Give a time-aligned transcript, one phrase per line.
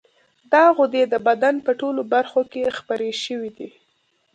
[0.51, 3.69] دا غدې د بدن په ټولو برخو کې خپرې شوې دي.